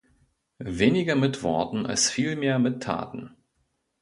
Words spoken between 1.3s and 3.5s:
Worten als vielmehr mit Taten.